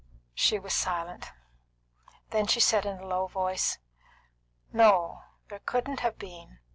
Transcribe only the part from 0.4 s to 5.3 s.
was silent. Then she said, in a low voice: "No,